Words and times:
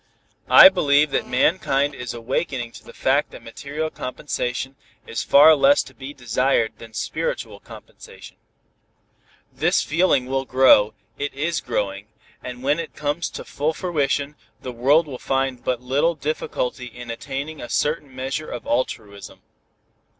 I 0.49 0.67
believe 0.69 1.11
that 1.11 1.27
mankind 1.27 1.93
is 1.93 2.11
awakening 2.11 2.71
to 2.71 2.83
the 2.83 2.91
fact 2.91 3.29
that 3.29 3.43
material 3.43 3.91
compensation 3.91 4.75
is 5.05 5.21
far 5.21 5.53
less 5.55 5.83
to 5.83 5.93
be 5.93 6.11
desired 6.11 6.73
than 6.79 6.95
spiritual 6.95 7.59
compensation. 7.59 8.37
This 9.53 9.83
feeling 9.83 10.25
will 10.25 10.43
grow, 10.45 10.95
it 11.19 11.31
is 11.35 11.61
growing, 11.61 12.07
and 12.43 12.63
when 12.63 12.79
it 12.79 12.95
comes 12.95 13.29
to 13.29 13.43
full 13.45 13.73
fruition, 13.75 14.35
the 14.59 14.71
world 14.73 15.05
will 15.05 15.19
find 15.19 15.63
but 15.63 15.81
little 15.83 16.15
difficulty 16.15 16.87
in 16.87 17.11
attaining 17.11 17.61
a 17.61 17.69
certain 17.69 18.15
measure 18.15 18.49
of 18.49 18.65
altruism. 18.65 19.43